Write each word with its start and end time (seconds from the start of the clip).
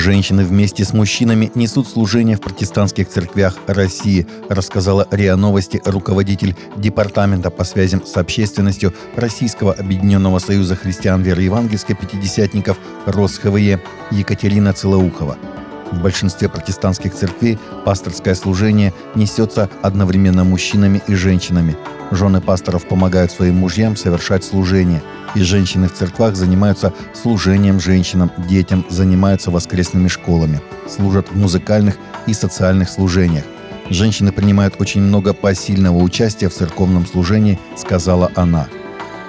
Женщины 0.00 0.46
вместе 0.46 0.82
с 0.82 0.94
мужчинами 0.94 1.52
несут 1.54 1.86
служение 1.86 2.38
в 2.38 2.40
протестантских 2.40 3.06
церквях 3.10 3.58
России, 3.66 4.26
рассказала 4.48 5.06
РИА 5.10 5.36
Новости 5.36 5.82
руководитель 5.84 6.56
Департамента 6.78 7.50
по 7.50 7.64
связям 7.64 8.06
с 8.06 8.16
общественностью 8.16 8.94
Российского 9.14 9.74
Объединенного 9.74 10.38
Союза 10.38 10.74
Христиан 10.74 11.20
Веры 11.20 11.42
Евангельской 11.42 11.94
Пятидесятников 11.94 12.78
РосХВЕ 13.04 13.82
Екатерина 14.10 14.72
Целоухова. 14.72 15.36
В 15.92 16.00
большинстве 16.00 16.48
протестантских 16.48 17.14
церквей 17.14 17.58
пасторское 17.84 18.34
служение 18.34 18.92
несется 19.14 19.68
одновременно 19.82 20.44
мужчинами 20.44 21.02
и 21.06 21.14
женщинами. 21.14 21.76
Жены 22.10 22.40
пасторов 22.40 22.86
помогают 22.86 23.32
своим 23.32 23.56
мужьям 23.56 23.96
совершать 23.96 24.44
служение– 24.44 25.02
и 25.34 25.42
женщины 25.42 25.88
в 25.88 25.94
церквах 25.94 26.36
занимаются 26.36 26.92
служением 27.14 27.80
женщинам, 27.80 28.30
детям, 28.48 28.84
занимаются 28.88 29.50
воскресными 29.50 30.08
школами, 30.08 30.60
служат 30.88 31.30
в 31.30 31.36
музыкальных 31.36 31.96
и 32.26 32.34
социальных 32.34 32.88
служениях. 32.88 33.44
Женщины 33.88 34.32
принимают 34.32 34.80
очень 34.80 35.02
много 35.02 35.34
посильного 35.34 35.98
участия 35.98 36.48
в 36.48 36.54
церковном 36.54 37.06
служении, 37.06 37.58
сказала 37.76 38.30
она. 38.36 38.68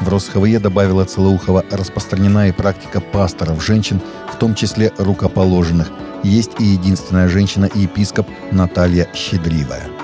В 0.02 0.10
РосХВЕ 0.10 0.60
добавила 0.60 1.05
Целоухова 1.05 1.64
распространена 1.70 2.50
и 2.50 2.52
практика 2.52 3.00
пасторов 3.00 3.64
женщин, 3.64 4.02
в 4.34 4.36
том 4.38 4.55
числе 4.55 4.91
рукоположенных. 4.98 5.91
Есть 6.24 6.60
и 6.60 6.64
единственная 6.64 7.27
женщина-епископ 7.27 8.27
Наталья 8.52 9.08
Щедривая. 9.14 10.01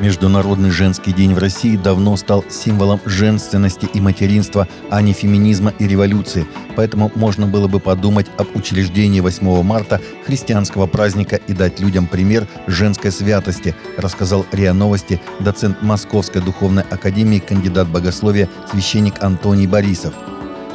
Международный 0.00 0.70
женский 0.70 1.12
день 1.12 1.34
в 1.34 1.38
России 1.38 1.76
давно 1.76 2.16
стал 2.16 2.42
символом 2.48 3.00
женственности 3.04 3.86
и 3.92 4.00
материнства, 4.00 4.66
а 4.88 5.02
не 5.02 5.12
феминизма 5.12 5.74
и 5.78 5.86
революции. 5.86 6.46
Поэтому 6.74 7.12
можно 7.14 7.46
было 7.46 7.68
бы 7.68 7.80
подумать 7.80 8.26
об 8.38 8.48
учреждении 8.56 9.20
8 9.20 9.62
марта 9.62 10.00
христианского 10.24 10.86
праздника 10.86 11.36
и 11.36 11.52
дать 11.52 11.80
людям 11.80 12.06
пример 12.06 12.48
женской 12.66 13.12
святости, 13.12 13.76
рассказал 13.98 14.46
РИА 14.52 14.72
Новости 14.72 15.20
доцент 15.38 15.82
Московской 15.82 16.40
духовной 16.40 16.84
академии, 16.84 17.38
кандидат 17.38 17.86
богословия, 17.88 18.48
священник 18.70 19.22
Антоний 19.22 19.66
Борисов– 19.66 20.14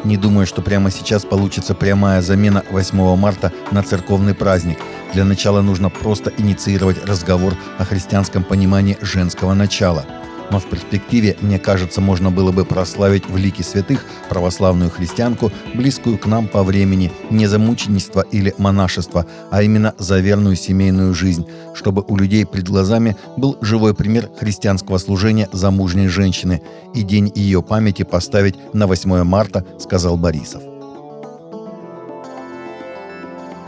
не 0.06 0.18
думаю, 0.18 0.46
что 0.46 0.62
прямо 0.62 0.92
сейчас 0.92 1.26
получится 1.26 1.74
прямая 1.74 2.22
замена 2.22 2.64
8 2.70 3.16
марта 3.16 3.52
на 3.72 3.82
церковный 3.82 4.36
праздник. 4.36 4.78
Для 5.16 5.24
начала 5.24 5.62
нужно 5.62 5.90
просто 5.90 6.32
инициировать 6.38 7.06
разговор 7.06 7.56
о 7.78 7.86
христианском 7.86 8.44
понимании 8.44 8.98
женского 9.02 9.54
начала– 9.54 10.06
но 10.52 10.60
в 10.60 10.66
перспективе, 10.66 11.36
мне 11.42 11.60
кажется, 11.60 12.02
можно 12.02 12.32
было 12.32 12.52
бы 12.52 12.66
прославить 12.66 13.28
в 13.28 13.36
лике 13.38 13.64
святых 13.64 14.06
православную 14.30 14.92
христианку, 14.92 15.52
близкую 15.74 16.18
к 16.18 16.26
нам 16.26 16.48
по 16.48 16.64
времени, 16.64 17.12
не 17.30 17.48
за 17.48 17.60
мученичество 17.60 18.22
или 18.22 18.54
монашество, 18.58 19.26
а 19.52 19.64
именно 19.64 19.94
за 19.98 20.20
верную 20.20 20.56
семейную 20.56 21.14
жизнь, 21.14 21.48
чтобы 21.74 22.04
у 22.08 22.16
людей 22.16 22.46
перед 22.46 22.68
глазами 22.68 23.16
был 23.38 23.58
живой 23.62 23.96
пример 23.96 24.30
христианского 24.40 24.98
служения 24.98 25.50
замужней 25.52 26.08
женщины 26.08 26.62
и 26.94 27.02
день 27.02 27.32
ее 27.34 27.62
памяти 27.64 28.04
поставить 28.04 28.56
на 28.74 28.88
8 28.88 29.24
марта, 29.24 29.66
сказал 29.80 30.18
Борисов. 30.18 30.75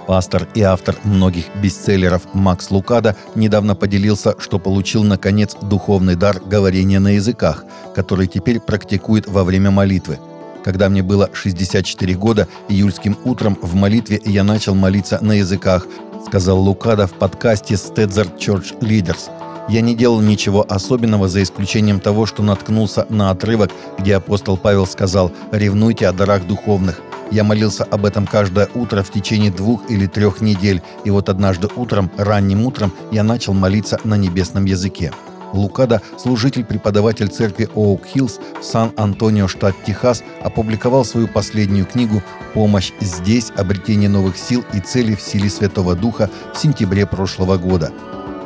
Пастор 0.07 0.47
и 0.55 0.61
автор 0.61 0.95
многих 1.03 1.53
бестселлеров 1.61 2.21
Макс 2.33 2.71
Лукада 2.71 3.17
недавно 3.35 3.75
поделился, 3.75 4.35
что 4.39 4.57
получил, 4.57 5.03
наконец, 5.03 5.53
духовный 5.61 6.15
дар 6.15 6.39
говорения 6.39 6.99
на 6.99 7.09
языках, 7.09 7.65
который 7.93 8.27
теперь 8.27 8.61
практикует 8.61 9.27
во 9.27 9.43
время 9.43 9.69
молитвы. 9.69 10.17
Когда 10.63 10.87
мне 10.87 11.03
было 11.03 11.29
64 11.33 12.15
года, 12.15 12.47
июльским 12.69 13.17
утром 13.25 13.57
в 13.61 13.75
молитве 13.75 14.21
я 14.23 14.45
начал 14.45 14.75
молиться 14.75 15.19
на 15.21 15.33
языках, 15.33 15.85
сказал 16.25 16.57
Лукада 16.61 17.05
в 17.05 17.13
подкасте 17.13 17.73
Stedzer 17.73 18.33
Church 18.37 18.79
Leaders. 18.79 19.29
Я 19.67 19.81
не 19.81 19.93
делал 19.93 20.21
ничего 20.21 20.65
особенного, 20.69 21.27
за 21.27 21.43
исключением 21.43 21.99
того, 21.99 22.25
что 22.25 22.43
наткнулся 22.43 23.05
на 23.09 23.29
отрывок, 23.31 23.71
где 23.99 24.15
апостол 24.15 24.55
Павел 24.55 24.87
сказал 24.87 25.33
«Ревнуйте 25.51 26.07
о 26.07 26.13
дарах 26.13 26.47
духовных». 26.47 27.01
Я 27.31 27.43
молился 27.43 27.83
об 27.83 28.05
этом 28.05 28.25
каждое 28.25 28.69
утро 28.73 29.03
в 29.03 29.11
течение 29.11 29.51
двух 29.51 29.89
или 29.89 30.07
трех 30.07 30.41
недель, 30.41 30.81
и 31.03 31.09
вот 31.09 31.29
однажды 31.29 31.67
утром, 31.75 32.09
ранним 32.17 32.65
утром, 32.65 32.93
я 33.11 33.23
начал 33.23 33.53
молиться 33.53 33.99
на 34.03 34.15
небесном 34.15 34.65
языке. 34.65 35.11
Лукада, 35.53 36.01
служитель-преподаватель 36.17 37.29
церкви 37.29 37.69
Оук 37.73 38.05
Хиллз 38.05 38.39
в 38.59 38.63
Сан-Антонио, 38.63 39.47
штат 39.47 39.75
Техас, 39.85 40.23
опубликовал 40.43 41.05
свою 41.05 41.27
последнюю 41.27 41.85
книгу 41.85 42.21
«Помощь 42.53 42.91
здесь. 42.99 43.51
Обретение 43.55 44.09
новых 44.09 44.37
сил 44.37 44.65
и 44.73 44.79
целей 44.79 45.15
в 45.15 45.21
силе 45.21 45.49
Святого 45.49 45.95
Духа» 45.95 46.29
в 46.53 46.57
сентябре 46.57 47.05
прошлого 47.05 47.57
года. 47.57 47.91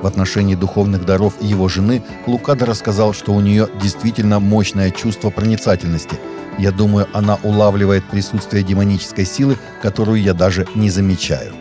В 0.02 0.08
отношении 0.08 0.56
духовных 0.56 1.06
даров 1.06 1.34
его 1.41 1.68
жены 1.68 2.03
Лукада 2.25 2.66
рассказал, 2.66 3.14
что 3.14 3.34
у 3.34 3.40
нее 3.40 3.68
действительно 3.81 4.40
мощное 4.40 4.91
чувство 4.91 5.30
проницательности– 5.30 6.20
я 6.61 6.72
думаю, 6.72 7.07
она 7.11 7.39
улавливает 7.41 8.03
присутствие 8.03 8.63
демонической 8.63 9.25
силы, 9.25 9.57
которую 9.81 10.22
я 10.22 10.33
даже 10.35 10.67
не 10.75 10.91
замечаю. 10.91 11.51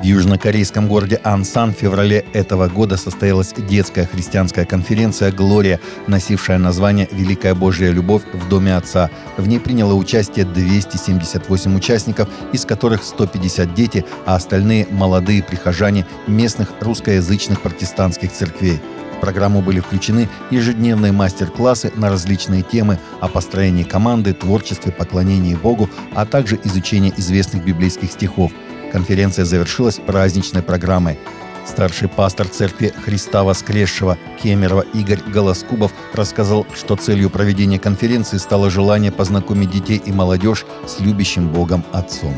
В 0.00 0.04
южнокорейском 0.04 0.88
городе 0.88 1.20
Ансан 1.24 1.72
в 1.72 1.76
феврале 1.76 2.24
этого 2.32 2.68
года 2.68 2.96
состоялась 2.96 3.52
детская 3.56 4.06
христианская 4.06 4.64
конференция 4.64 5.32
«Глория», 5.32 5.80
носившая 6.06 6.58
название 6.58 7.08
«Великая 7.12 7.54
Божья 7.54 7.90
любовь 7.90 8.22
в 8.32 8.48
Доме 8.48 8.76
Отца». 8.76 9.10
В 9.36 9.46
ней 9.46 9.60
приняло 9.60 9.94
участие 9.94 10.46
278 10.46 11.76
участников, 11.76 12.28
из 12.52 12.64
которых 12.64 13.04
150 13.04 13.74
дети, 13.74 14.04
а 14.24 14.36
остальные– 14.36 14.86
молодые 14.90 15.42
прихожане 15.42 16.06
местных 16.26 16.72
русскоязычных 16.80 17.60
протестантских 17.60 18.32
церквей– 18.32 18.80
программу 19.20 19.62
были 19.62 19.80
включены 19.80 20.28
ежедневные 20.50 21.12
мастер-классы 21.12 21.92
на 21.96 22.08
различные 22.08 22.62
темы 22.62 22.98
о 23.20 23.28
построении 23.28 23.84
команды, 23.84 24.34
творчестве, 24.34 24.92
поклонении 24.92 25.54
Богу, 25.54 25.88
а 26.14 26.26
также 26.26 26.58
изучении 26.64 27.12
известных 27.16 27.64
библейских 27.64 28.12
стихов. 28.12 28.52
Конференция 28.92 29.44
завершилась 29.44 29.96
праздничной 29.96 30.62
программой. 30.62 31.18
Старший 31.66 32.08
пастор 32.08 32.48
церкви 32.48 32.94
Христа 33.04 33.44
Воскресшего 33.44 34.16
Кемерова 34.42 34.86
Игорь 34.94 35.20
Голоскубов 35.26 35.92
рассказал, 36.14 36.66
что 36.74 36.96
целью 36.96 37.28
проведения 37.28 37.78
конференции 37.78 38.38
стало 38.38 38.70
желание 38.70 39.12
познакомить 39.12 39.70
детей 39.70 40.00
и 40.02 40.10
молодежь 40.10 40.64
с 40.86 41.00
любящим 41.00 41.48
Богом 41.48 41.84
Отцом. 41.92 42.34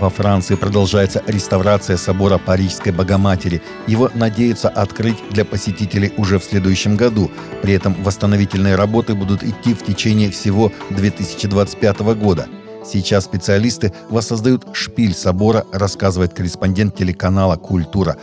Во 0.00 0.10
Франции 0.10 0.54
продолжается 0.54 1.22
реставрация 1.26 1.96
собора 1.96 2.38
Парижской 2.38 2.92
Богоматери. 2.92 3.60
Его 3.88 4.10
надеются 4.14 4.68
открыть 4.68 5.16
для 5.30 5.44
посетителей 5.44 6.12
уже 6.16 6.38
в 6.38 6.44
следующем 6.44 6.96
году. 6.96 7.30
При 7.62 7.74
этом 7.74 7.96
восстановительные 8.04 8.76
работы 8.76 9.14
будут 9.14 9.42
идти 9.42 9.74
в 9.74 9.84
течение 9.84 10.30
всего 10.30 10.70
2025 10.90 12.00
года. 12.14 12.46
Сейчас 12.84 13.24
специалисты 13.24 13.92
воссоздают 14.08 14.66
шпиль 14.72 15.14
собора, 15.14 15.66
рассказывает 15.72 16.32
корреспондент 16.32 16.94
телеканала 16.94 17.56
«Культура». 17.56 18.16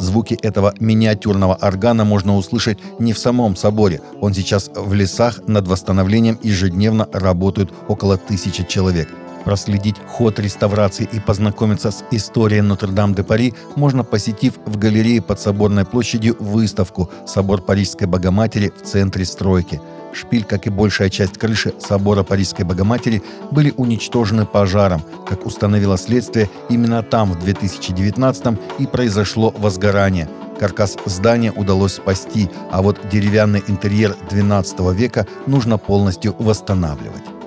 Звуки 0.00 0.34
этого 0.42 0.74
миниатюрного 0.80 1.54
органа 1.54 2.04
можно 2.04 2.36
услышать 2.36 2.78
не 2.98 3.12
в 3.12 3.18
самом 3.18 3.54
соборе. 3.54 4.00
Он 4.20 4.32
сейчас 4.32 4.70
в 4.74 4.94
лесах 4.94 5.46
над 5.46 5.68
восстановлением 5.68 6.38
ежедневно 6.42 7.06
работают 7.12 7.70
около 7.86 8.16
тысячи 8.16 8.64
человек. 8.64 9.08
Проследить 9.44 9.96
ход 10.06 10.38
реставрации 10.38 11.08
и 11.10 11.20
познакомиться 11.20 11.90
с 11.90 12.04
историей 12.10 12.60
Нотр-Дам-де-Пари 12.60 13.54
можно, 13.76 14.04
посетив 14.04 14.54
в 14.66 14.78
галерее 14.78 15.22
под 15.22 15.40
Соборной 15.40 15.84
площадью 15.84 16.36
выставку 16.38 17.10
«Собор 17.26 17.62
Парижской 17.62 18.06
Богоматери 18.06 18.70
в 18.70 18.82
центре 18.82 19.24
стройки». 19.24 19.80
Шпиль, 20.12 20.44
как 20.44 20.66
и 20.66 20.70
большая 20.70 21.08
часть 21.08 21.38
крыши 21.38 21.72
собора 21.78 22.22
Парижской 22.22 22.64
Богоматери, 22.64 23.22
были 23.50 23.72
уничтожены 23.76 24.44
пожаром. 24.44 25.02
Как 25.26 25.46
установило 25.46 25.96
следствие, 25.96 26.50
именно 26.68 27.02
там 27.02 27.32
в 27.32 27.38
2019 27.38 28.58
и 28.78 28.86
произошло 28.86 29.54
возгорание. 29.56 30.28
Каркас 30.58 30.96
здания 31.06 31.52
удалось 31.52 31.94
спасти, 31.94 32.50
а 32.70 32.82
вот 32.82 32.98
деревянный 33.10 33.62
интерьер 33.66 34.16
XII 34.28 34.94
века 34.94 35.26
нужно 35.46 35.78
полностью 35.78 36.34
восстанавливать. 36.38 37.39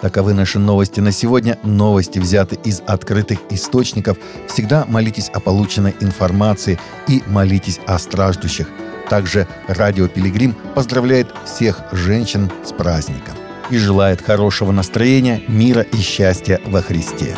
Таковы 0.00 0.32
наши 0.32 0.58
новости 0.58 1.00
на 1.00 1.12
сегодня. 1.12 1.58
Новости 1.62 2.18
взяты 2.18 2.58
из 2.64 2.82
открытых 2.86 3.38
источников. 3.50 4.16
Всегда 4.48 4.86
молитесь 4.86 5.28
о 5.28 5.40
полученной 5.40 5.94
информации 6.00 6.78
и 7.06 7.22
молитесь 7.26 7.80
о 7.86 7.98
страждущих. 7.98 8.68
Также 9.10 9.46
Радио 9.68 10.08
Пилигрим 10.08 10.54
поздравляет 10.74 11.28
всех 11.44 11.82
женщин 11.92 12.50
с 12.64 12.72
праздником 12.72 13.34
и 13.70 13.76
желает 13.76 14.22
хорошего 14.22 14.72
настроения, 14.72 15.42
мира 15.48 15.82
и 15.82 15.96
счастья 15.98 16.60
во 16.66 16.80
Христе. 16.80 17.36